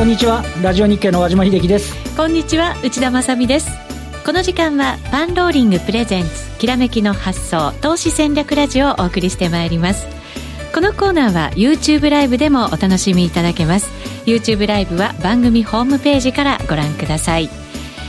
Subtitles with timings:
[0.00, 0.42] こんにちは。
[0.62, 1.94] ラジオ日経の和島秀樹です。
[2.16, 2.74] こんにちは。
[2.82, 3.68] 内田まさです。
[4.24, 10.06] この時間はパンローリングプレゼンツきらめきの発想投資戦略ラジオをお送りしてまいります。
[10.74, 13.90] このコーナーは YouTube ライブでもお楽しみいただけます。
[14.24, 17.50] YouTube ライブは番組ホームページからご覧ください。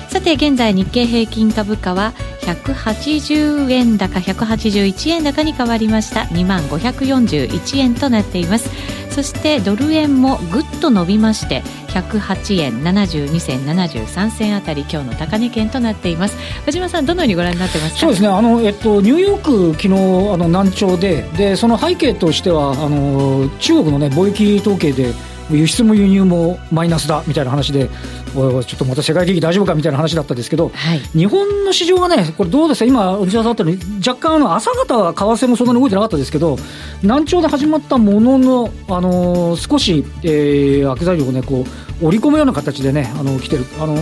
[0.08, 2.14] さて現在日経平均株価は
[2.44, 6.22] 180円高181円高に変わりました。
[6.22, 8.70] 2万541円となっています。
[9.12, 16.38] そしてドル円もぐっと伸びまして108円72銭73銭あたり今日の高値圏となっています。
[16.66, 18.00] 藤間さんどのようにご覧になってますか？
[18.00, 18.30] そうですね。
[18.30, 25.14] あの、えっと、ニューヨーク昨日あの難聴ででその背景としてはあの中国の、ね、貿易統計で
[25.50, 36.58] 輸出も輸入もマイナスだみたいな話で、ちょっとまた世界的大丈夫かみたいな話だったんですけど、はい、日本の市場はね、これどうですか、今、おじさんあったように、若干あの朝方は為替もそんなに動いてなかったですけど、
[37.04, 41.66] 難聴で始まったものの、あのー、少し、えー、悪材料をね、こ
[42.02, 43.66] う、織り込むような形でね、あの来てる。
[43.80, 43.98] あの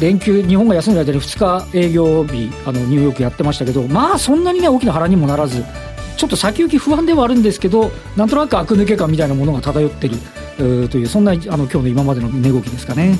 [0.00, 5.62] 連休、日本が休んでる間に2日営業日、あのニューヨークやってましたけど、まあそんなにね、大きな波乱にもならず、
[6.16, 10.16] ちょっと先行き不安ではあるんですけど、なんとなく悪抜け感みたいなものが漂ってる。
[10.88, 13.16] というそんなあの今日の今までの値動きですかね。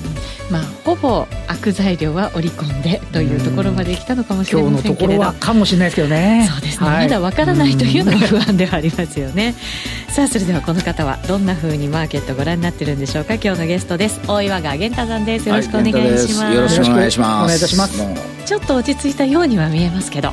[0.50, 4.91] まあほぼ悪材料は織り込んでというところまで来たのかもしれませんけれど。
[4.91, 6.47] 今日のところはかもしれないですけどね。
[6.50, 6.88] そうですね。
[6.88, 9.54] はい、まだわからないというのが不安ではありますよね。
[10.08, 13.34] さあそれではこの方はどんなふうにマーケットご覧になってるんでしょうか。
[13.34, 14.20] 今日のゲストです。
[14.27, 15.48] 大岩川源太さんです。
[15.48, 16.42] よろしくお願いします。
[16.42, 17.44] はい、よろしくお願いします。
[17.44, 18.39] お願いいたします。
[18.51, 20.33] ちょっと落ち着いたようには見えますけど。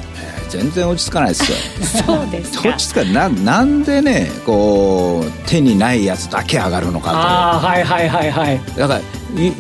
[0.50, 1.58] 全然落ち着かないですよ。
[2.04, 7.16] そうです落ち着かななんでねこう手にないやつだけ上がるのかと。
[7.16, 8.62] あはいはいはいはい。
[8.76, 9.02] だから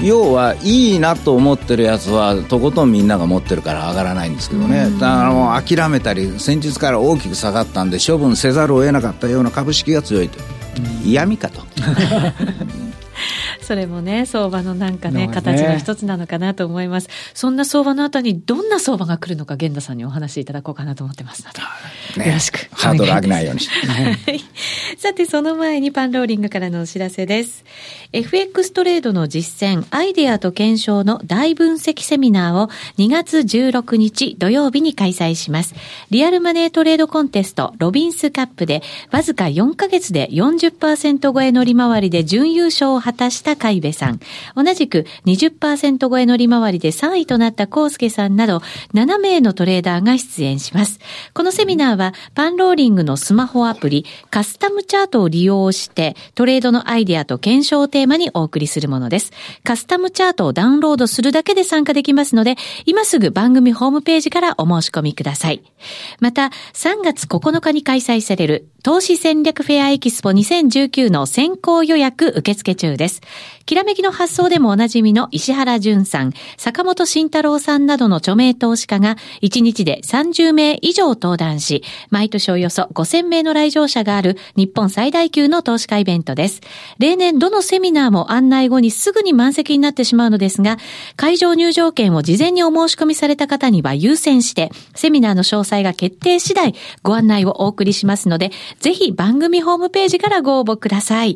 [0.02, 4.90] 要はいいなと思ってるやつはとことんみんなが持ってるから上がらないんですけどね。
[5.00, 10.40] だからもう諦めたり先日から大きく下がったんで処分せざるを得なかったような株式が強いと。
[11.06, 11.62] 嫌味かと
[13.62, 17.10] それもね、相場のなんかね、形の一つなのかなと思います。
[17.34, 21.52] そんな相場の後にどんな相場が来るのか、源田さんにお話しいただこうかなと思ってますの
[22.16, 22.70] で、ね、よろしく。
[22.72, 23.62] ハードル上げないように。
[24.98, 27.64] さて、その前にパンローリングからのお知らせです。
[28.14, 35.76] FX トレードの実践、アイデアと検証の大分析セミナーを2月16日土曜日に開催します。
[36.10, 38.82] リアルマネートレードコンテスト、ロビンスカップで、
[39.12, 44.20] わずか4ヶ月で40%超えの利回りで準優勝を果たした海部さん、
[44.56, 48.62] 同じく20%超えの利回りで3位となった康介さんなど、
[48.94, 51.00] 7名のトレーダーが出演します。
[51.34, 59.32] このセミナーは、パンローリングのスマホアプリ、カスタムチャートを利用して、トレードのアイデアと検証をテーマにお送りするものです。
[59.64, 65.62] カスタムチャートをダウンロードするだけで参加できますので、今すぐ番組ホームページからお申し込みください。
[66.20, 73.22] また、3月9日に開催される投資戦略フェアエキスポ2019の先行予約受付中です。
[73.68, 86.62] きらめきの発想でもおなじみの石原淳さん、坂本慎太郎さんなどの著名投資家が1日で30名以上登壇し、毎年およそ5000名の来場者がある日本最大級の投資家イベントです。
[86.98, 90.78] 例年どのセミナーも案内後にすぐに満席になってしまうのですが、
[91.18, 96.74] 会場入場券を事前にお申し込みされた方には優先して、セミナーの詳細が決定次第
[97.04, 101.36] ご案内をお送りしますので、ぜひ番組ホームページからご応募ください。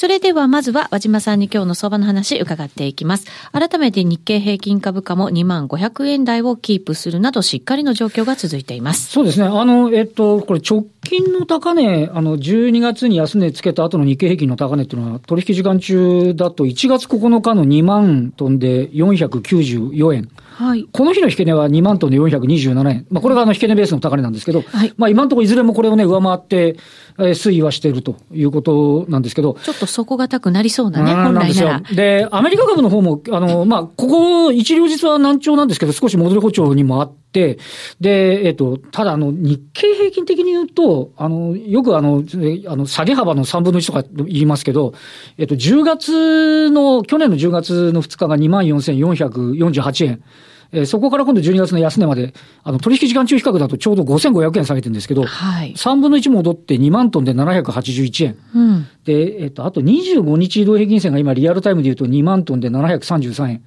[0.00, 3.26] それではまずは和島さんに今日の相場の話伺っていきます。
[3.52, 9.10] 改めて日経平均株価も2万500円台をキープするなどしっかりの状況が続いています。
[9.10, 9.46] そうですね。
[9.46, 20.30] あの、えっと、これ直近の高値、あの、12月に安値つけた後の日経平均の高値っていうのは取引時間中だと1月9日の2万トンで494円。
[20.50, 23.06] はい、この日の引け値は2万トンで427円。
[23.10, 26.76] まあ、これがあの引け値ベースの高値なんですけど、はい、まあ、今のところいずれもこれをね、上回って、
[27.18, 29.56] えー、推移はしているということなんですけど。
[29.62, 31.80] ちょっと底堅くなりそうなね、本来なら。
[31.80, 37.58] で、アメリカ株の方も、あの、まあ、ここ一両日は難聴なんですけど、少し戻り歩調にもあって、
[38.00, 42.24] で、えっ、ー、と、ただ、あの、日経平均的に言うと、あの、よくあの、
[42.66, 44.94] あの、下げ幅の3分の1とか言いますけど、
[45.38, 50.22] えっ、ー、と、10月の、去年の10月の2日が24,448円。
[50.72, 58.38] えー、そこから今度12月の安値まで、あの、取引時間中比較だとちょうど5500円下げてるんですけど、はい、3分の1戻って2万トンで781円。
[58.54, 63.62] うん、で、えっ、と、あと25日移動平均線が今リアルタイムで言うと2万トンで733円。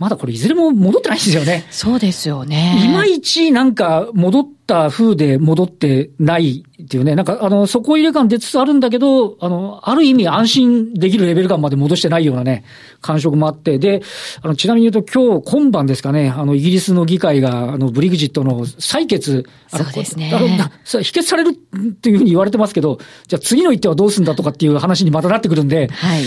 [0.00, 1.66] まだこれいずれも戻ってないんですよね。
[1.70, 2.82] そうですよね。
[2.86, 12.64] いまいちなんか戻った風で戻ってないっていうね、なんかあの、底入れ感出つつあるんだけど、あの、ある意味安心できるレベル感まで戻してないようなね、
[13.02, 14.00] 感触もあって、で、
[14.40, 20.32] あの、ちなみに言うと今日今晩ですかね、あの、イギリスの議会が、あの、ブリグジットの採決、そうですね。
[20.34, 22.98] あの、否決されるっていうふうに言われてますけど、
[23.28, 26.22] じゃあ次の一手はどうするんだとかっていう話にまたなってくるんで、はい。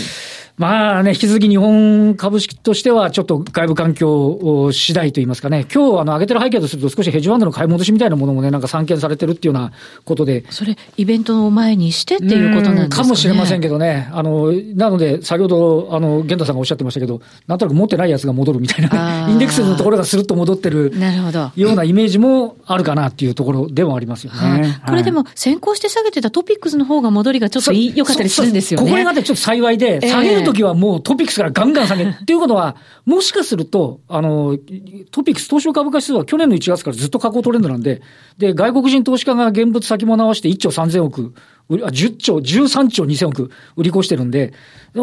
[0.56, 9.72] まあね、引き続き日本株式としては、ちょっと外部環境次第といいますかね、今日あの上げてる背景とすると、少しヘッジファンドの買い戻しみたいなものもね、なんか散見されてるっていうような
[10.04, 10.44] ことで。
[10.50, 20.92] それ、イベントを前にしてっていうことなんですか、ね、かもしれませんけどね、あのなので、先ほど、あの源太さんがおっしゃってましたけど、なんとなく持ってないやつが戻るみたいな、インデックスのところがするっと戻ってる。
[20.96, 21.50] なるほど。
[21.56, 24.38] ようなイメージもあるかなっていうところでもありますよね。
[24.38, 28.90] はい、これでも、先行して下げてたトピックスの方が戻りがちょっと良かったりするんですよね。
[28.90, 32.14] ここがね、ちょっと幸いで、下げるときはもうトピックスからガンガン下げる。
[32.20, 34.58] っていうことは、 もしかすると、あの、
[35.10, 38.02] トピックス東証株価指数は去年の1月からずっと下降トレンドなんで、
[38.38, 41.34] で、外国人投資家が現物先物合わせて1兆3000億、
[41.70, 44.52] 10兆、13兆2000億売り越してるんで、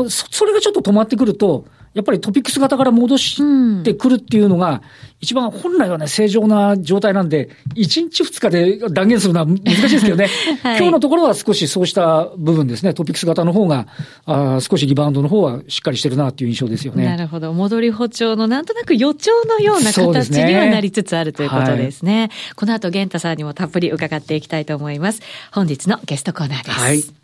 [0.10, 4.82] それがちょっと止まってくると、やっぱりトピックス型から戻してくるっていうのが、
[5.20, 10.30] 一番本来はね、正常な状態なんで、1日2日で断言するのは難しいですけどね、
[10.64, 13.88] はい、今日のところは少しそうした部分ですね、トピックス型の方が、
[14.26, 17.06] あ少しリバウンドの方はしっかりしてるなっていう印象ですよね。
[17.06, 17.52] なるほど。
[17.52, 21.92] 戻り歩調のなんとなく予兆のような形にはなりつつあるということですね。
[21.92, 25.22] すねはい、この後、玄太さんにもたっぷり伺っていきたいと思います。
[25.52, 26.80] 本日のゲストコーナーです。
[26.80, 27.21] はい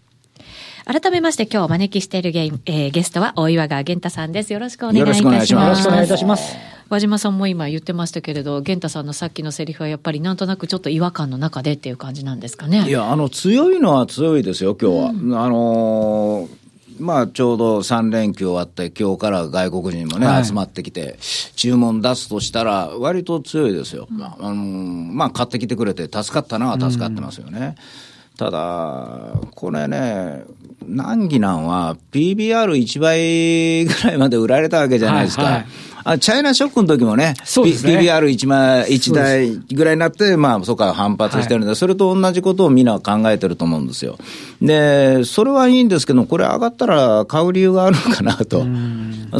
[0.87, 4.53] 改めまして今日お招きしているゲ,、えー、ゲストは大岩川源太さんです。
[4.53, 5.51] よろしくお願いいたします。
[5.51, 6.55] よろしくお願いいたします。
[6.87, 12.87] 和島さんも今言ってましたけれど、源太さんのさっきのセリフはやっぱりなんとなくちょっと違和感の中でっていう感じなんですかね。
[12.87, 15.09] いや、あの、強いのは強いですよ、今日は。
[15.09, 21.17] うん、あのーまあ、ちょうど3連休終わって、今日から外国人もね、はい、集まってきて、
[21.57, 24.07] 注文出すとしたら、割と強いですよ。
[24.09, 27.75] うん、あのまあ、買ってきてくれて、助かったのは助かってますよね。
[27.77, 30.43] うんただ、これね、
[30.87, 35.43] 難儀なんは PBR1 倍ぐらいまで売られたわけじゃないですか。
[35.43, 35.65] はいはい、
[36.05, 44.17] あチャイナショックの時もね、そうですね PBR1 枚、1台ぐらいになって、まあ、そこから反発してるんで、はい、それと同じことをみんな考えてると思うんですよ。
[44.61, 48.65] で、それはいいんですけど、これ上がったら買う理由があるのかなと。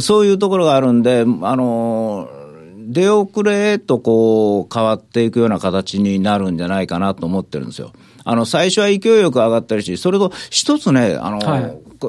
[0.00, 2.28] そういうところがあるんで、あの、
[2.88, 7.92] 出遅れとこう変わっていくような形になるんじゃないかなと思ってるんですよ。
[8.30, 11.60] あの、最初は勢いよく上がったりし、それと一つね、あの、は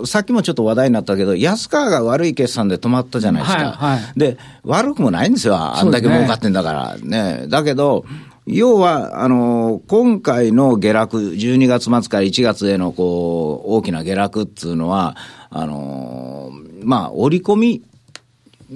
[0.04, 3.72] い、さっきもちょっと話題になったけど、安川が悪い決算で止まったじゃないですか。
[3.72, 5.56] はいはい、で、悪くもないんですよ。
[5.56, 6.98] あんだけ儲かってんだから。
[6.98, 7.46] ね。
[7.48, 8.04] だけど、
[8.46, 15.16] 要は、あの、今回の下落、12月末から1月への、こう、大きな下落っていうのは、
[15.50, 16.52] あの、
[16.84, 17.82] まあ、織り込み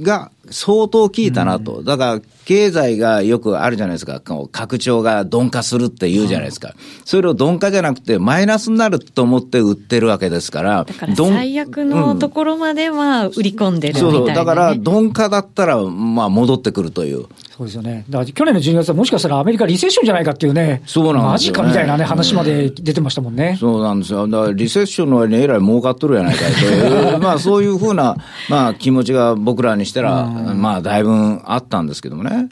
[0.02, 1.84] が相当効いたなと。
[1.84, 4.22] だから、経済がよくあるじゃないですか。
[4.52, 6.74] 拡張が鈍化するって言うじゃないですか。
[7.06, 10.84] それを鈍化じゃなくて、マイナスになると思って売ってるわけですから。
[10.84, 14.36] だから最悪のところまでは売り込んでるみたいな、ね、そう。
[14.36, 17.26] だから、鈍化だったら、まあ、戻ってくるという。
[17.56, 18.04] そうですよね。
[18.10, 20.82] だから、去年の12月はもしかしたらアメリカリセッションじゃないかっていうね。
[20.86, 23.58] そうなんですよ、ね、マジかみたいなね、話まで出てましたもんね。
[23.60, 24.28] そうなんですよ。
[24.28, 28.18] だから、リセッションの割にえらい儲かっとるやないかいという、 まあ、そういうふうな、
[28.50, 32.50] まあ、気持ちが僕らにしたら、まあ、だいぶあったんですけどもね。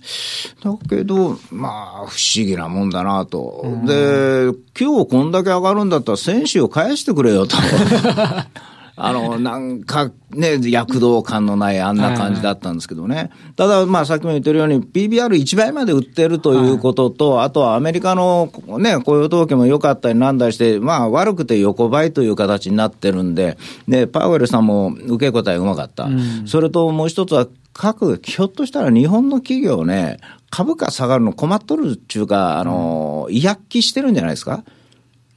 [0.63, 3.63] だけど、まあ、不思議なもんだなと。
[3.85, 7.57] で、今日こんだけ上がるんだったら選手を返してくれよと。
[8.95, 13.31] あの、なんかね、躍動感のないあんな感じだったんですけどね。
[13.55, 23.57] ただ、まあさっきも言ってるように PBR1 倍まで売ってるということと、あとはアメリカのね、雇用統計も良かったりなんだりして、まあ悪くて横ばいという形になってるんで、
[23.87, 26.07] で、パウエルさんも受け答えうまかった。
[26.45, 30.17] それともう一つは各、ひょっとしたら日本の企業ね、
[30.49, 34.63] 株価下がるの困っとるっていうか、あの、違約気してるんじゃないですか？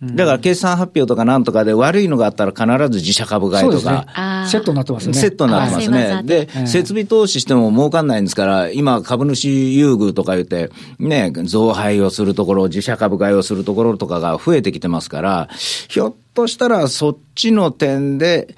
[0.03, 5.15] だから決算発表とかなんとかで悪いのがあったら必ず自社株買いとか、ね、セットになってますね。
[5.15, 6.23] セットになってますね。
[6.25, 15.49] で、設備投資しても儲かんないんですから、今株主優遇とか言って、ね、増配をするところ、自社株買いをするところとかが増えてきてますから、
[15.89, 18.55] ひょっとしたらそっちの点で、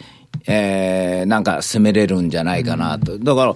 [0.46, 3.18] えー、なんか攻めれるんじゃないかなと。
[3.18, 3.54] だから、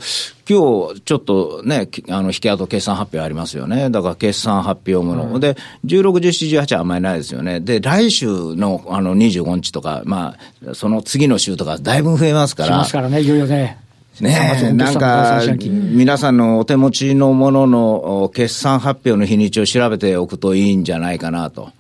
[0.48, 3.90] 今日ちょっとね、あの、引き跡決算発表ありますよね。
[3.90, 5.34] だから決算発表もの。
[5.34, 7.60] うん、で、16、17、18はあんまりないですよね。
[7.60, 12.78] で、来週のあの25日とか、まあ、その次の週とか、だいぶ増えますから。
[12.78, 13.78] ますからね、いよいよね。
[14.20, 21.70] ねなんか、皆さんのお手持ちのものの決算発表の日にちを調べておくといいんじゃないかなと。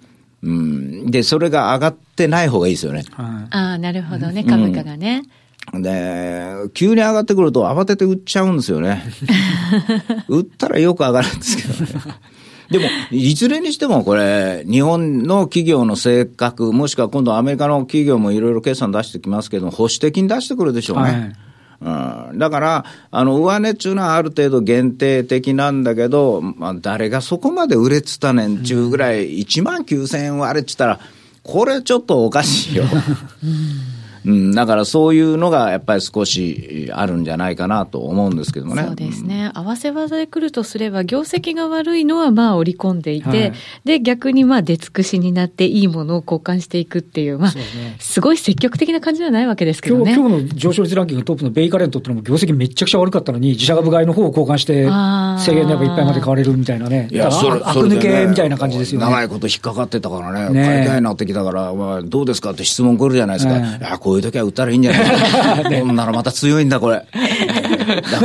[0.42, 3.04] うん、で、それが上がってない方がいいですよね。
[3.12, 5.22] はい、ああ、なるほどね、株価がね。
[5.74, 9.04] で、急に上がってくると慌てて売っちゃうんですよね。
[10.28, 12.04] 売ったらよく上がるんですけどね。
[12.70, 21.02] でも、いずれにしてもこれ、日本の企業の性格、もしくは今度アメリカの企業もいろいろ決算出してきますけど、保守的に出してくるでしょうね。
[21.02, 21.49] はい
[21.82, 31.00] だから、あの、上値っていうのはある程度限定的なんだけど、まあ、誰がそこまで売れてたねんちゅうぐらい、1万9000円割れって言ったら、
[31.42, 32.84] これちょっとおかしいよ。
[34.24, 38.84] うん、だからそういうのがやっぱり少しあるんじゃないかなと思うんですけどもね。
[38.86, 39.50] そうですね。
[39.54, 43.52] 合わせ技で来るとすれば、業績が悪いのはまあ織り込んでいて、はい、
[43.84, 50.14] で、逆にまあ出尽くしになっていいものを交換していくっていう、まあ、ね、すごい積極的な感じではないわけですけどね。
[50.14, 54.84] 今日今日の上昇率ランキングトップのベイカレントっていうのも業績めちゃくちゃ悪かったのに、自社株買いの方を交換して、
[55.44, 57.08] 制限のいっぱいまで買われるみたいなね。
[57.10, 59.06] いや、それ、悪抜けみたいな感じですよね。
[59.06, 63.56] 長いこと引っかかってたからね、ね買いたいなってきたから、まあ、どうですかって質問来るじゃないですか。
[63.56, 64.98] いや、こういう時は売ったらいいんじゃな
[65.70, 65.78] い？
[65.86, 67.06] こんなのまた強いんだ、これ。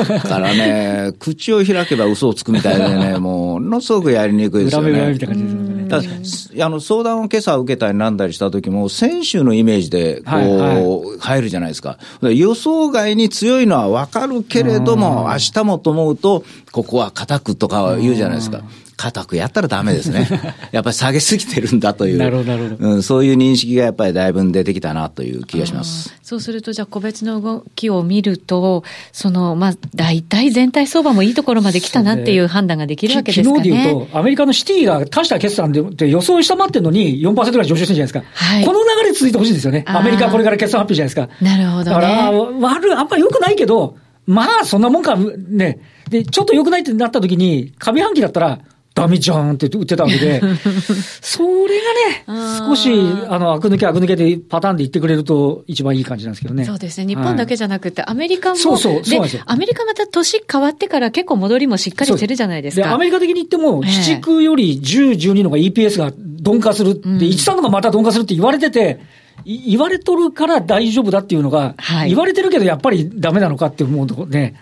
[0.10, 4.90] だからね、口を開けば嘘をつくみたいでね、 ものすごくやりにくいですよね。
[4.92, 6.64] 裏みたいな感じですね。
[6.64, 12.00] あの、相談を今朝受けたりなんだりした時も、先週のイメージで、こう、入るじゃないですか。
[12.24, 18.62] 予想外に強いのはわかるけれども、明日もと思うと、ここは硬くとか言うじゃないですか。
[18.98, 20.28] 固くやったらダメですね。
[20.72, 22.18] やっぱり下げすぎてるんだという。
[22.18, 22.90] なるほど、なるほど。
[22.90, 26.14] うん、そういう認識がやっぱりだいぶ出てきたなという気がします。
[26.24, 33.58] そうすると、じゃあ個別の動きを見ると、その、まあ、大体全体相場もいいところまで来たなっていう判断ができるわけですかね。
[33.58, 38.24] 昨日で言うと、アメリカのシティが足した決算で予想下回ってるのに4%ぐらい上昇してるじゃないですか。
[38.34, 38.66] はい。
[38.66, 39.84] この流れ続いてほしいですよね。
[39.88, 41.46] アメリカこれから決算発表じゃないですか。
[41.46, 41.90] なるほど、ね。
[41.92, 43.98] だから、悪い、あんまり良くないけど、
[44.28, 45.80] まあ、そんなもんか、ね。
[46.10, 48.60] で、ちょっと良くないってなった時に、上半期だったら、
[48.96, 50.42] ダメじゃんって言ってたわけで、
[51.22, 51.82] それ
[52.28, 52.90] がね、少し、
[53.28, 56.64] あの、悪抜け悪抜けでパターンで言ってくれると一番いい感じなんですけどね。
[56.64, 57.08] そうですね。
[57.08, 62.88] 日本だけじゃなくて、アメリカも、そうそう、そうでアメリカまた年変わってから結構戻りもしっかりしてるじゃないですか。
[62.88, 69.02] で、アメリカ的に言っても、四畜より10、12のが EPS が鈍化するって、13のがまた鈍化するって言われてて、
[69.44, 74.56] 言われとるから大丈夫だっていうのが、はい、言われてるけどやっぱりダメなのかって思うとね。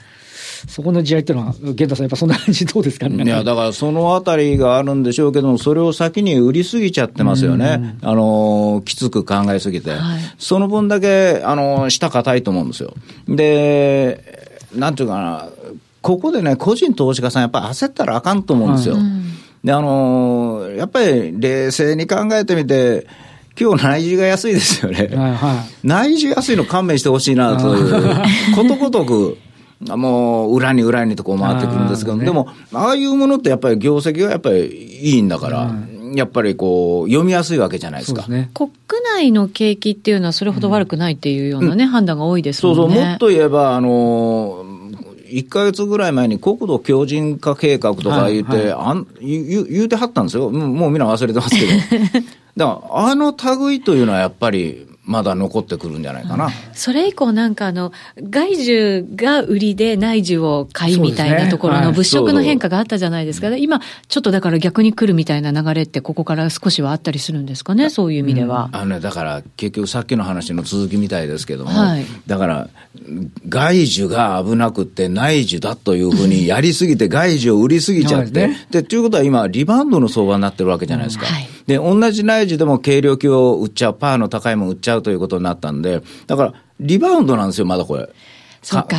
[0.67, 3.24] そこの地合いっていうのは、源太さん、やっぱそんな感じどうですかね。
[3.24, 7.98] いや、だからそのあたりがあるんでしょうけども、それを先に売りすぎちゃってますよね。
[8.01, 9.91] あの、きつく考えすぎて。
[9.91, 10.00] はい、
[10.38, 12.93] その分だけ、あの、下硬いと思うんですよ。
[13.27, 15.50] で、なんていうかな、
[16.01, 18.96] ここでね、個人投資家さん、やっぱり焦ったらあかんと思うんですよ。
[18.96, 19.03] はい、
[19.63, 23.08] で、あの、やっぱり冷静に考えてみて、
[23.60, 25.10] 今日内需が安いですよね。
[25.15, 28.15] はいはい、内需安いの勘弁してほしいなという、
[28.55, 29.38] ことごとく。
[29.89, 34.65] もう裏に裏にとこう回ってくるんですけど、ね、でも、ああいうものってやっぱり業績がやっぱり
[35.13, 35.71] いいんだから、
[36.13, 38.23] やっぱりこう、読みやすいわけじゃないですか。
[38.23, 38.71] すね、国
[39.15, 42.77] 内の景気っていうのはそれほど悪くないっていうようなね、うん、判断が多いですもんね。
[42.77, 44.65] そうそう、もっと言えば、あの
[45.33, 50.51] 1か月ぐらい前に国土強靭化計画とか言って、はいはい、あん言言うてはったんですよ。
[50.51, 51.71] もうみんな忘れてますけど。
[52.55, 53.35] だから、あの
[53.67, 56.50] 類というのはやっぱり、まだ残ってくるんじゃないかな。
[56.74, 63.48] それ以降なんかあの、外需が売りで内需を買いみたいなところの物色の変化があったじゃないですか。
[63.48, 68.69] すねはい、今、ちょっとだから逆に来るみたいな流れってここから少しはあったりするんですかね、そういう意味では。
[68.72, 72.69] うん、あのね、だから結局さっきの話の続きみたいですけども、はい、だから
[73.50, 81.25] 外需が危なくって内需だというふうにやりすぎて外需を売りすぎちゃって、ね、で、ということは今リバウンドの相場になってるわけじゃないですか。
[81.27, 88.09] うんはい、で、同じ内需でも軽量級を売っちゃう、パーの高いもん売っちゃうということになったんで、だから、リバウンドなんですよ、まだこれ。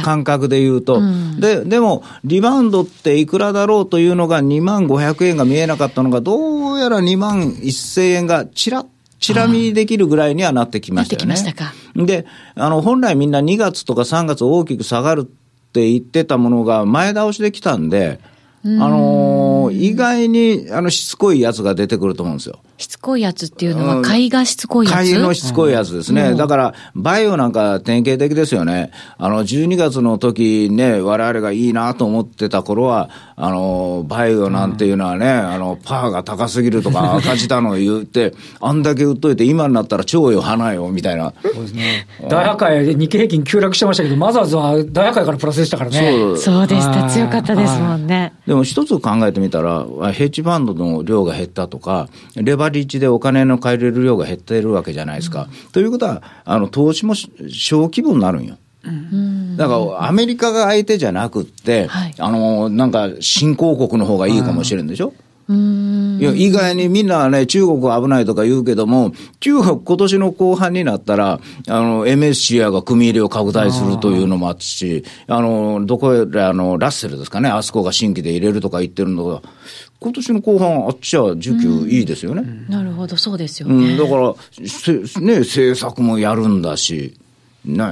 [0.02, 8.86] 感覚で言うと、うん、で、でも、リバウンドっていくらだろうというのが2万500円が見えなかったのが、どうやら2万1000円がちらっ
[9.24, 11.34] チラ見できるぐらいにはなってきましたよね。
[11.94, 18.20] で、あの、本来みんな2月とか3月大きく下がるって言ってたものが前倒しできたんで、
[18.64, 22.60] あのー、意外に、あの、しつこいやつが出てくると思うんですよ。
[22.76, 26.30] しつこいやつっていうのは、貝がしつこいやつ、貝のしつこいやつですね。
[26.30, 28.90] うん、だから、バイオなんか典型的ですよね。
[29.16, 41.32] あの、12月の時ね、我々がいいなと思ってた頃は、あの、バイオなんていうのはね、あの、パーが高すぎるとか赤字だの言って、あんだけ売っといて、今になったら超よ、花よ、みたいな。
[41.42, 42.06] そうですね。
[42.28, 46.12] 大破壊で日経平均急落してましたけど、マザーズは大破壊からプラスでしたからね。
[46.12, 47.08] そうそうでした。
[47.08, 48.32] 強かったですもんね。
[48.46, 55.48] でも一つ考えてみたら、ヘッジファンドの量が減ったとか、レバリッジでお金の借りれる量が減っているわけじゃないですか。
[55.66, 58.56] うん、ということは、あの、投資も小規模になるんよ。
[59.56, 65.14] だからアメリカが相手じゃなくって、はい、あのなんか新興国の方がいいかもしれんでしょ、
[65.48, 66.18] うん。
[66.20, 79.42] いや意外にみんなはね、中国は危ないとか言うけども、中国今年の後半になったら、あの、MSCI が組み入れを拡大するというのもあったし、あの、どこへ、あの、ラッセルですかね、あそこが新規で入れるとか言ってるのが、
[80.04, 82.44] 今年の後半、あっちは需給いいですよね。
[82.68, 83.96] なるほど、そうですようん、ね。
[83.96, 84.34] だから、
[84.68, 87.14] せね、政策もやるんだし、
[87.64, 87.86] ね、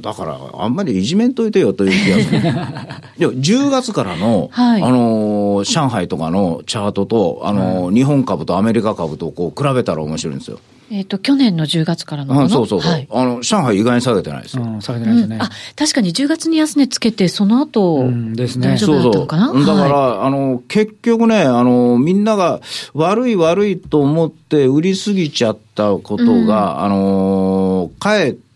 [0.00, 2.38] だから、あんまりいじめんといてよという気がする。
[3.18, 4.82] いや、10月からの、はい。
[4.82, 10.58] あのー上海とかのチャートと、あのー日本株とアメリカ株とこう比べたら面白いんですよ。
[10.92, 12.46] えっ、と、去年の10月からのもの？
[12.46, 13.06] うん、そうそうそう、はい。
[13.12, 14.64] あの、上海意外に下げてないですよ。
[14.64, 15.38] うん、下げてないですよね。
[15.40, 18.68] あ、確かに10月に安値つけて、その後、うんですね。
[18.68, 19.52] 大丈夫だったのかな？
[19.52, 22.60] だから、はあの、結局ね、あの、みんなが
[22.94, 28.49] 悪い悪いと思って売りすぎちゃったことが、あの、かえって、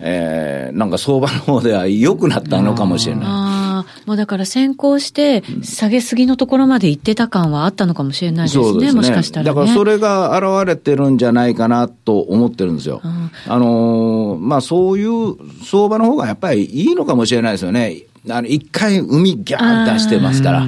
[0.00, 3.24] えーなんか相場の方では良くなったのかもしれない。
[3.26, 9.48] ああ、もうだから先行して、下げすぎのところまで行ってた感はあったのかもしれないですね、もしかしたらね。
[9.48, 13.00] だからそれが現れてるんじゃないかなと思ってるんですよ。
[13.04, 18.02] うんあのーまあそういう相場の方がやっぱりいいのかもしれないですよね。
[18.28, 20.66] あの、一回海ギャーン出してますから。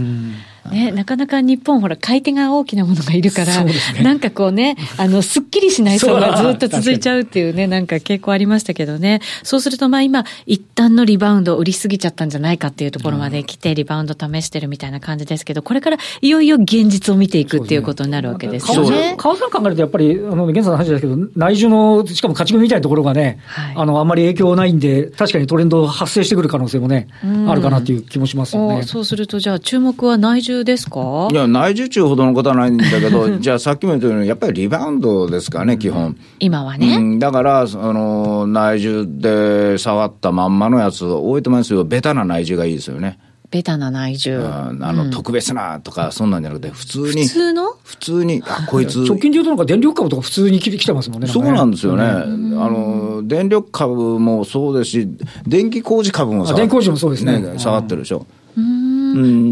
[0.71, 4.03] ね、なかなか日本、ほら、買い手が大きなものがいるから、そうですね。
[4.03, 9.21] なんかこうね、あの、すっきりしない相場そうずっと続いちゃうっていうね、なんか傾向ありましたけどね。
[9.43, 19.15] そうすると、まあ今、一旦のリバウンド、売りすぎちゃったんじゃないかっていうところまで来て、リバウンド試してるみたいな感じですけど、これからいよいよ現実を見ていくっていうことになるわけですよそうね。
[19.17, 23.75] 川さん考えると、やっぱり、あの、現在の話ですけど、内需の、しかも勝ち組みたいなところがね、はい。
[23.77, 27.51] あの、あんまり影響ないんで、確かにトレンド発生してくる可能性もね、うん。
[27.51, 28.79] あるかなっていう気もしますよね。
[28.81, 31.29] おそうすると、じゃあ注目は内需ですか？
[31.31, 36.17] いや、内需中ほどのことはないんだけど、 じゃあさっきも言ったように、やっぱりリバウンドですからね、基本。
[36.39, 36.97] 今はね。
[36.97, 41.85] うん、だから、その、内需で触ったまんまのやつ多いと思いますよ。
[41.85, 43.19] ベタな内需がいいですよね。
[43.51, 44.39] ベタな内需。
[44.39, 47.25] うんあの、特別なとか、そんなんじゃなくて、普通に。
[47.25, 47.63] 普通の？
[47.83, 48.99] 普通に、あ、こいつ。
[49.09, 51.27] 直近で言うとなんか電力株とか普通に来てますもんね。
[51.27, 52.05] そうなんですよね。
[52.05, 52.11] ね。
[52.13, 55.09] あの、電力株もそうですし、
[55.49, 58.19] 電気工事株もあ電気工事もそうですね下がってるでしょ。
[58.19, 58.40] う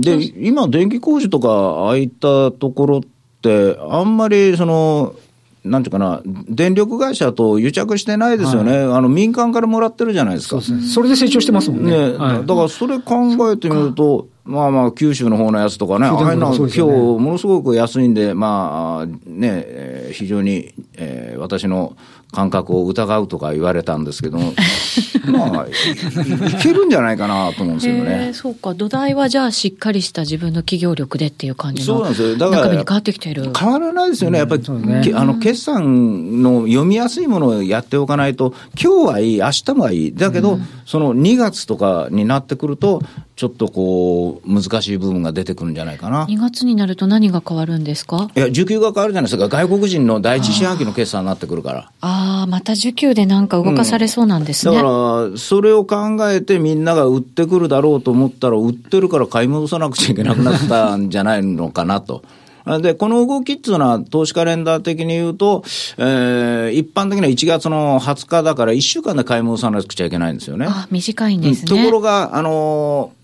[0.00, 3.00] で、今、電気工事とか、ああいったところっ
[3.42, 5.14] て、あんまり、その、
[5.64, 8.78] なんていうかな、電力会社と癒着してないですよね。
[8.78, 10.60] あの、民間からもらってるじゃないですか。
[10.60, 10.92] そうですね。
[10.92, 11.90] それで成長してますもんね。
[11.90, 21.96] ね、はいだからそれ考えてみると、まあまあ、九州の方のやつとかね、ああいうの、今日ものすごく安いんで、まあ、ね、えー非常に、えー私の
[22.32, 24.52] 感覚を疑うとか言われたんですけども、
[25.32, 28.30] まあ、いいけるんじゃないかなと思うんですけどね。
[28.34, 28.74] そうか。
[28.74, 32.36] 土台はじゃあしっかりした自分の企業力でっていう感じのそうなんですよ。
[32.36, 33.50] だから、中身に変わってきている。
[33.58, 34.38] 変わらないですよね。
[34.38, 40.14] やっぱり、そうねけあの、決算の読みやすいものをやっておかないと、今日はいい、明日もはいい。
[40.14, 43.02] だけど、その2月とかになってくると、
[43.36, 46.26] ちょっとこう、難しい部分が出てくるんじゃないかな。
[46.26, 48.28] 2月になると何が変わるんですか？
[48.36, 49.48] いや、需給が変わるじゃないですか。
[49.48, 51.90] 外国人の第一四半期の決算になってくるから。
[52.00, 52.17] ああ、
[52.48, 54.74] また需給でなんか動かされそうなんですね。
[54.74, 55.96] だから、それを考
[56.30, 62.22] えてみんなが売ってくるだろうと思ったら、売ってるから買い戻さなくちゃいけなくなったんじゃないのかなと。
[62.82, 65.64] で、この動きっていうのは、投資カレンダー的に言うと、
[65.96, 70.66] えー一般的には1月の20日だから1週間で買い戻さなくちゃいけないんですよね。
[70.68, 71.68] あ短いんですね。
[71.68, 73.17] ところが、あのー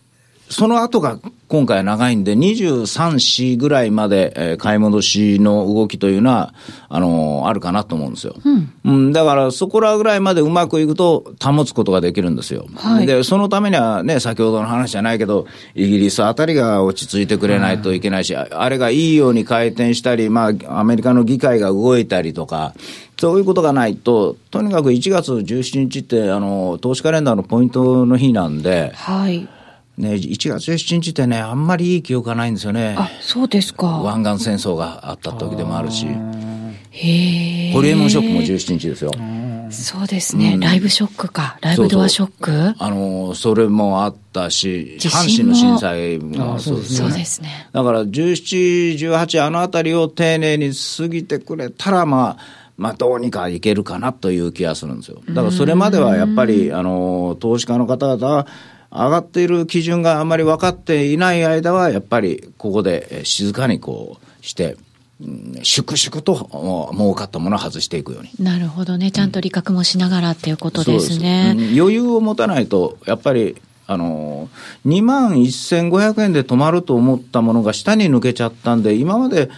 [0.49, 6.55] その後が今回は長いんで、23、4ぐらいまで、えー買い戻しの動きというのは、
[6.89, 8.35] あのーあるかなと思うんですよ。
[8.85, 9.13] うん。
[9.13, 12.67] だから、そこらぐらいまでうまくいくと保つことができるんですよ。
[12.77, 22.75] はいで、そのためにはね、先ほどの話じゃないけど、イギリスあたりが落ち着いてくれないといけないし、ああれがいいように回転したり、まあ、アメリカの議会が動いたりとか、
[23.19, 29.49] そういうことがないと、とにかく1月17日って、あの、投資カレンダーのポイントの日なんで、はい。
[29.97, 32.97] ね、1月17日ってね、あんまりいい記憶がないんですよね。
[32.99, 33.87] あ、そうですか。
[33.87, 36.07] 湾岸戦争があった時でもあるし、
[36.91, 37.73] へえ。
[37.73, 39.13] ホリエモンショックも17日ですよ。
[39.71, 41.59] そうですね、ライブショックか。
[41.61, 42.75] ライブドアショック？
[42.79, 47.11] あの、それもあったし、地阪神の震災もあそうですね。
[47.11, 47.69] ですね。
[47.73, 55.21] だから17、18、あのあたりを丁寧に過ぎてくれたら、まあ、まあ、どうにかいけるかなという気がするんですよ。
[55.29, 58.47] だからそれまではやっぱり、あの、投資家の方々は、
[58.95, 64.85] 上がっている基準があまり分かっていない間は、やっぱりここでえ静かにこうして、うん
[65.63, 68.31] 粛々とお儲かったものを外していくように。
[68.41, 69.13] なるほどね。
[69.13, 71.55] ちゃんと理覚もしながらっていうことですね。
[71.55, 74.49] そうですうん余裕を持たないと、やっぱり、あの、
[74.87, 79.51] 2万1500円で止まると思ったものが下に抜けちゃったんで、今まで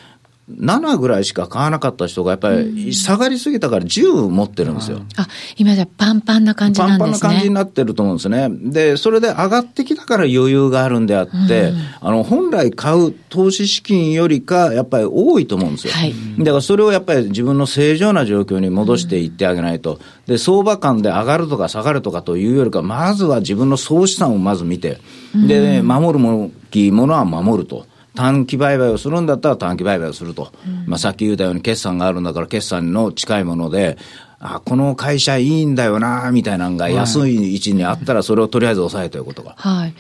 [0.51, 5.01] 7ぐらいしか買わなかった人が、やっぱり下がりすぎたから10持ってるんですよ。
[5.17, 6.99] あ、今じゃパンパンな感じなんですね。
[6.99, 8.49] パンパンな感じになってると思うんですね。
[8.51, 15.93] で、それで上がってきたから余裕があるんであって、あの、本来買う投資資金よりか、やっぱり多いと思うんですよ。
[15.93, 19.99] はいだからそれをやっぱり自分の正常な状況に戻していってあげないと。
[20.27, 24.99] で、相場感で上がるとか下がるとかというよりか、まずは自分の総資産をまず見て、
[25.35, 27.87] で、守るもきものは守ると。
[28.17, 30.53] 短期売買をするんだったら短期売買をすると。
[30.87, 33.97] まあさっき言ったように決算があるんだから決算の近いもので、
[34.41, 39.55] あ、この会社いいんだよな、みたいなのが安い位置にあったら、それをとりあえず抑えということが。
[39.57, 39.95] はい。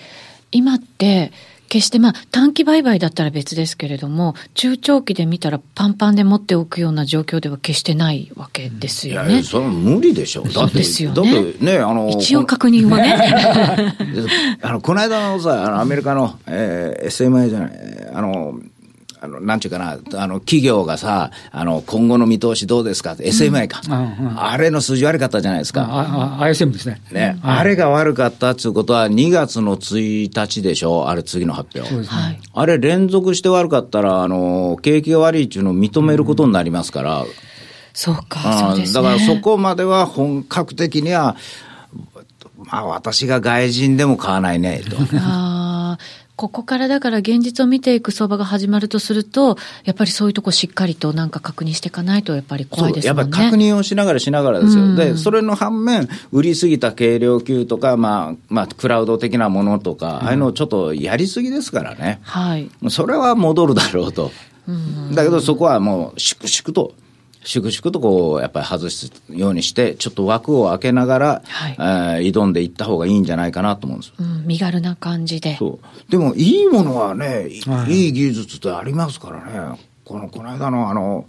[0.52, 1.32] 今って、
[1.68, 9.42] 決してまあ短期売買だったら別ですけれども、中長期で見たらパンパンで持っておくような状況では決してないわけですいや、よね。
[9.42, 10.42] それは無理でしょ。
[10.42, 13.16] うって、ですよねだってね、あの、 一応確認はね。
[14.62, 18.58] あの、この間のさ、あの、アメリカの、えー SMI じゃない、えーあの、
[19.20, 24.26] あの、なんちゅうかな、あの、企業がさ、あの、今後の見通しどうですか？SMI か、うん。
[24.26, 24.42] うん。
[24.42, 25.86] あれの数字悪かったじゃないですか。
[25.88, 27.00] ああ ISM ですね。
[27.10, 31.90] ね、あれが悪かったっていうことは、2月の1日でしょ、あれ、次の発表。
[32.52, 37.24] あれ、連続して悪かったら、あの、景気が悪いっていうのを認めることになりますから、
[37.96, 39.02] そうか、あそうですね。
[39.02, 41.36] だからそこまでは本格的には、
[42.58, 44.96] まあ、私が外人でも買わないね、と。
[45.16, 45.98] ああ、
[46.36, 53.08] ここからだから現実を見ていく相場が始まるとすると、やっぱりそういうとこしっかりとなんか確認していかないとやっぱり怖いですね。
[53.08, 54.84] やっぱり確認をしながらしながらですよ。
[54.84, 62.20] うんで、それの反面、売りすぎた軽量級とか、まあ、まあ、クラウド的なものとか、ああいうのをちょっとやりすぎですからね。
[62.22, 62.70] はい。
[62.90, 64.30] それは戻るだろうと。
[65.14, 66.94] だけどそこはもう、粛々と、
[67.46, 74.12] 粛々とこう、やっぱり外すようにして、ちょっと枠を開けながら、はいえー挑んでいった方がいいんじゃないかなと思うんです。
[74.18, 75.56] うん、身軽な感じで。
[75.56, 76.10] そう。
[76.10, 79.78] でも、いいものはね、いはい技術ってありますからね。
[80.04, 81.26] この、この間のあの、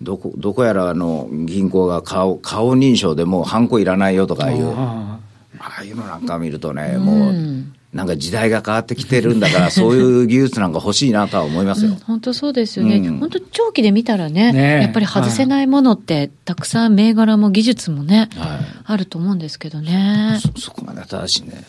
[0.00, 5.18] どこ、どこやらあの、銀行が顔、顔認証でもうハンコいらないよとかいう、あ
[5.58, 11.96] ああいうのなんか見るとね、もう、なんか時代が変わってきてるんだから、 そういう技術なんか欲しいなとは思いますよ。
[12.04, 12.96] 本当そうですよね。
[12.96, 20.38] うん本当長期で見たらね、ねえやっぱり外せないものって、たくさん銘柄も技術もね、はいあると思うんですけどね。
[20.40, 21.64] そ、そこまで正しいね。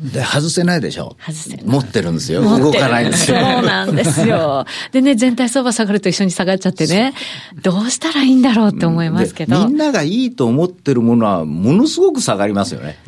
[0.00, 1.16] で、外せないでしょ。
[1.20, 2.42] 外せ持ってるんですよ。
[2.42, 3.62] 動かないんですそうよ。
[3.62, 4.66] なんですよ。
[4.90, 7.14] でね、全体相場下がると一緒に下がっちゃってね、
[7.62, 9.56] どうしたらいいんだろうって思いますけど。
[9.56, 12.98] でみんながいいと思ってるものは、ものすごく下がりますよね。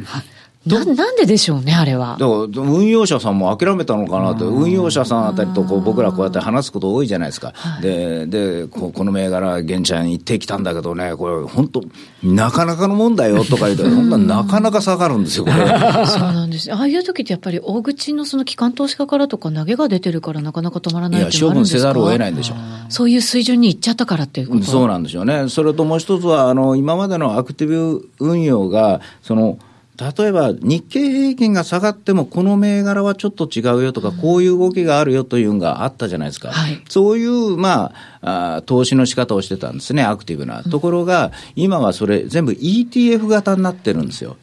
[0.66, 2.16] ななんででしょうね、あれは。
[2.18, 7.52] だから運用者さんも諦めたのかなって、運用者さんあたりとこう僕らこうやって話すこと多いじゃないですか。
[7.80, 11.82] で、で、ここの銘柄、玄ちゃん行ってきたんだけどね、これ本当、
[12.24, 15.56] なかなかのもんだよとか言うと、そんななかなか下がるんですよ、これ。
[16.06, 16.72] そうなんです。
[16.72, 21.78] ああいう時ってやっぱり大口のその機関投資家からとか投げが出てるからなかなか止まらないいや、っていうの処はあるんですか？
[21.78, 22.56] 分せざるを得ないんでしょう。
[22.88, 24.64] そういう水準に行っちゃったからっていうこと？
[24.64, 25.48] そうなんでしょうね。
[25.48, 29.58] それともう一つは、あの、今までのアクティブ運用が、その、
[29.98, 36.50] 例えば日経平均が下がっても、この銘柄はちょっと違うよとか、こういう動きがあるよというのがあったじゃないですか。
[36.50, 40.62] はいそういう、まああ、投資の仕方をしてたんですね、アクティブな。
[40.62, 44.36] ところが、今はそれ全部 ETF 型になってるんですよ。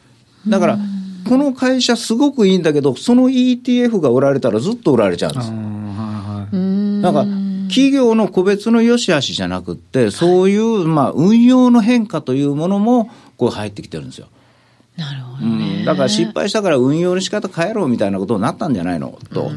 [0.48, 0.78] だから、
[1.28, 5.50] この会社すごくいいんだけど、その ETF が売られたらずっと売られちゃうんです。
[5.50, 7.24] はいはうーんなんか、
[7.68, 14.28] 企業の個別の良し悪しじゃなくって、そういう、まあ、運用の変化というものも、こう入ってきてるんですよ。
[14.96, 15.82] なるほうどね。
[15.82, 15.84] ん。
[15.84, 19.18] だから失敗したから運用の仕方変えろみたいなことになったんじゃないの？
[19.32, 19.50] と。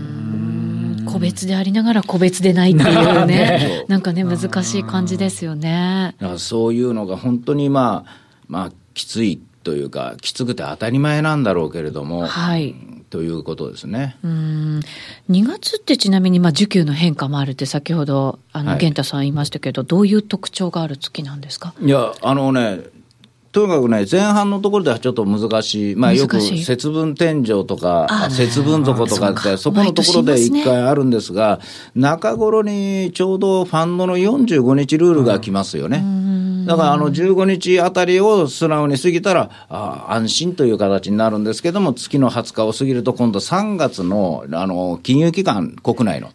[1.05, 3.85] 個別でありながら個別でないっていうね。
[3.87, 6.15] なんかね、難しい感じですよね。
[6.37, 12.75] そういうのが本当にまあ、まあ、きついというか、きつくて当たり前なんだろうけれども、はい
[13.09, 14.17] ということですね。
[14.21, 14.81] うん
[15.29, 21.73] 2月ってちなみに、まあ、需給の変化もあるって先ほど、あの、はい玄太さん言いましたけど、どういう特徴がある月なんですか？
[21.79, 22.81] いや、あのね、
[23.57, 25.95] とにかくね、前半のところではちょっと難しい。
[25.95, 31.59] まあよく節分天井とか節分底とかって、あそうかそこのところで一回あるんですが、
[31.95, 36.03] 中頃にちょうどファンドの45日ルールが来ますよね。
[36.67, 46.29] だからあの15日あたりを素直に過ぎたら、あ安心という形になるんですけども、月の20日を過ぎると今度3月のあの金融機関、国内の。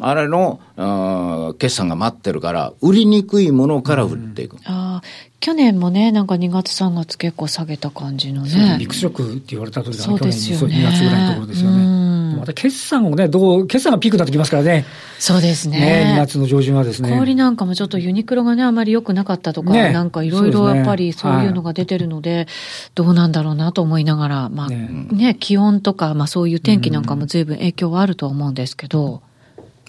[0.00, 4.56] あれの、うん決算が待ってるから、売りにくいものから売っていく。
[4.64, 8.48] ああ、去年もね、なんか2月3月結構下げた感じのい。
[8.48, 8.76] ね。
[8.78, 11.76] ビッグショックって言われた時だね去年の2月ぐらいのところですよね。
[11.84, 12.02] うん
[12.42, 14.84] また決算をね、どう、決算がピークになってきますからね。
[15.18, 15.78] そうですね。
[15.78, 17.10] ね、2月の上旬はですね。
[17.10, 22.48] 小売なんかもちょっとユニクロがね、あまり良くなかったとか、ねなんかいろいろやっぱりそういうのが出てるので、
[22.94, 29.22] どうなんだろうなと思いながら、まあねね気温とか、まあそういう天気なんかも随分影響はあるとは思うんですけど、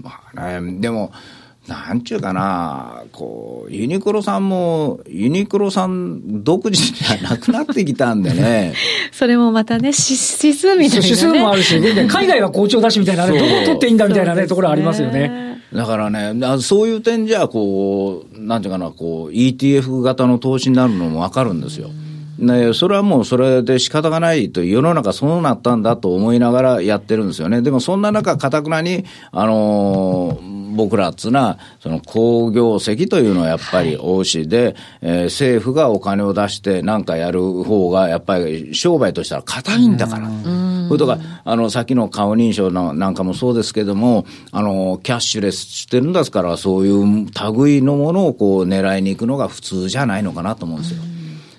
[0.01, 1.11] まあね、でも、
[1.67, 8.73] なんちゅうかな、こう、ユニクロさんも、ユニクロさん独自じゃなくなってきたんでね。
[9.13, 15.63] それもまたね、指数みたいな、ね、指数もあるし、海外は好調だしみたいなね、どこ取っていいんだみたいなね、ところありますよね。
[15.73, 21.89] だからね、そういう点じゃ、こう、なんていうかな、こう、ETF 型の投資になるのもわかるんですよ。
[22.39, 27.61] ね、それはもうそれで仕方がないと、世の中そうなったんだと思いながらやってるんですよね。
[27.61, 40.29] でもそんな中、かたくなに、あのー、僕らっつうのは、その工業績というのはやっぱり大しで、はい、えー、政府がお金を出してなんかやる方が、やっぱり商売としたら硬いんだから。
[40.87, 51.01] それとか、あの、さっきの顔認証のなんかもそうですけども、あの、キャッシュレスしてるんですから、そういう類のものをこう狙いに行くのが普通じゃないのかなと思うんですよ。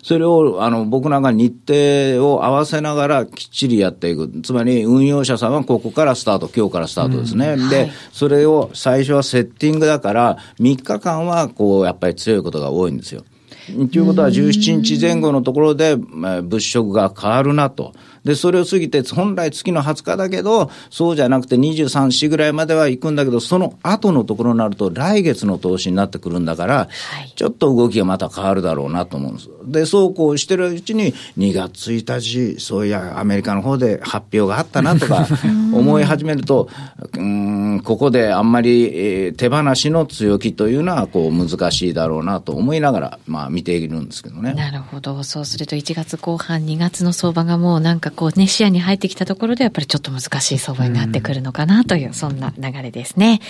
[0.04, 4.30] それを、あの、僕なんか日程を合わせながらきっちりやっていく。
[4.42, 7.54] つまり、運用者さんはここからスタート、今日からスタートですね。
[7.58, 13.24] うん、で、はい、それを最初はセッティングだから、3日間は、こう、やっぱり強いことが多いんですよ。
[13.66, 17.94] ということは、17日前後のところで、物色が変わるなと。
[18.24, 26.88] で、それを過ぎて、本来月の20日だけど、そうじゃなくて23、4ぐらいまでは行くんだけど、その後のところになると、来月の投資になってくるんだから、は
[27.26, 29.48] い、ちょっと動きがまた変わるだろうなと思うんです。
[29.66, 35.26] で、そうこうしてるうちに、2月1日、そういや、アメリカの方で発表があったなとか、
[35.72, 36.68] 思い始めると、
[37.16, 44.54] うん、ここであんまり、えー、手放しの強気というのは、こう、難しいだろうなと思いながら、まあ、見ているんですけどね。
[44.54, 45.22] なるほど。
[45.24, 53.40] そうすると、1月後半、2月の相場がもうなんかこうね、視野に入ってきたところでやっぱりちょっと難しい相場になってくるのかなという、そんな流れですね。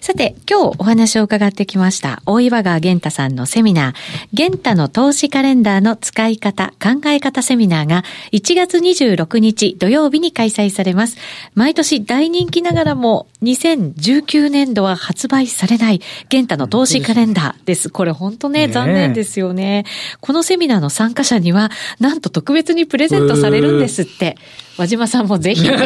[0.00, 3.94] さて、今日お話を伺ってきました、大岩川玄太さんのセミナー、
[4.32, 11.16] 玄太の投資カレンダーの使い方、考え方セミナーが1月26日土曜日に開催されます。
[11.54, 17.90] 毎年大人気ながらも2019年度は発売されない玄太の投資カレンダーです。
[17.90, 19.84] これ本当ね、残念ですよね。
[20.20, 24.36] このセミナーの参加者には、なんと特別にプレゼントされるんですって。
[24.78, 25.76] 和島さんもぜひ ご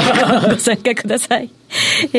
[0.56, 1.50] 参加ください。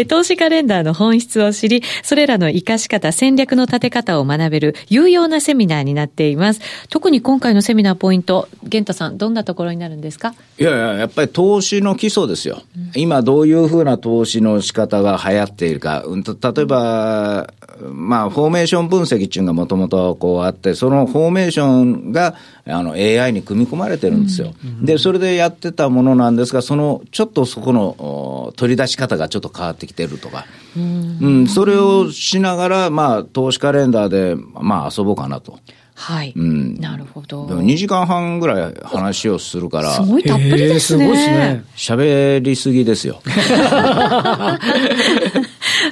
[0.07, 6.61] 投資カレンダーの本質を知り、それらの活かし方、戦略の立て方を学べる有用なセミナーになっています。
[6.89, 10.33] 特に今回のセミナーポイント、玄太さん、どんなところになるんですか？
[10.57, 12.61] いやいや、やっぱり投資の基礎ですよ。
[12.77, 16.05] うん、今どういうふうな投資の仕方が流行っているか。
[16.07, 17.53] 例えば、
[17.91, 22.35] まあ、フォーメーション分析っていうのがもともとこうあって、そのフォーメーションが
[22.71, 24.53] あの AI に組み込まれてるんですよ。
[24.81, 35.59] で、それでやってたものなんですが、そのちょっとそこの取り出し方がちょっと変わってきてるとか、うん、うん、それをしながら、まあ、投資カレンダーで、まあ、遊ぼうかなと。
[36.01, 36.33] はい。
[36.35, 36.79] うん。
[36.79, 37.45] なるほど。
[37.45, 39.91] でも2時間半ぐらい話をするから。
[39.91, 41.05] すごいたっぷりですね。
[41.05, 41.63] すごいですね。
[41.75, 43.21] 喋りすぎですよ。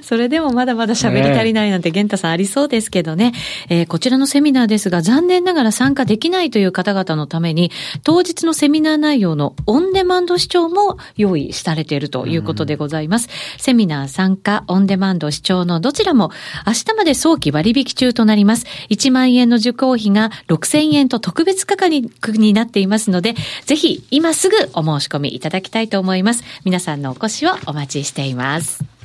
[0.10, 3.32] それでもまだまだ喋り足りないなんて、玄太さんありそうですけどね。
[3.70, 7.70] えー、こちらのセミナーですが、残念ながら参加できないという方々のために、
[8.02, 13.30] 当日のセミナー内容のオンデマンド視聴も用意されているということでございます。
[13.60, 16.32] セミナー参加、オンデマンド視聴のどちらも、
[16.66, 18.66] 明日まで早期割引中となります。
[18.90, 26.44] 1万円の受講費が6000円と特別価格にになっていますので、ぜひ今すぐお申し込みいただきたいと思います。
[26.66, 28.99] 皆さんのお越しをお待ちしています。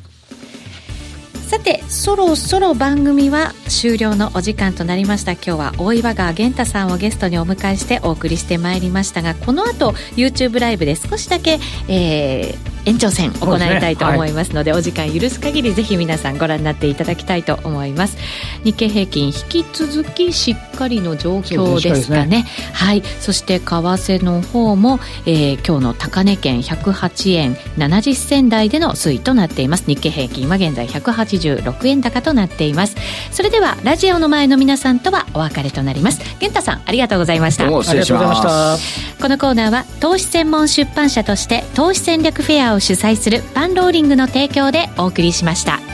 [1.47, 5.33] さてそろそろ番組は終了のお時間となりました。
[5.33, 18.17] 今日は大岩川源太さんをゲストにお迎えしてお送りしてまいりましたがこの後 YouTube ライブで少しだけ、えー、延長戦行いたいと思いますので、ねはい、お時間許す限りぜひ皆さんご覧になっていただきたいと思います。
[18.65, 23.03] 日経平均引き続きしっかりの状況ですかね、ね、はい。
[23.21, 29.85] そして為替の方も、えー、今日の高値圏108円70銭台での推移となっています。
[29.87, 32.97] 日経平均は現在186円高となっています。
[33.31, 36.21] それではラジオの前の皆さんとはお別れとなります。
[36.41, 37.65] 源太さんありがとうございました。
[37.65, 39.23] ありがとうございました。
[39.23, 45.94] このコーナーは投資専門出版社として投資戦略フェアを主催するパンローリングの提供でお送りしました。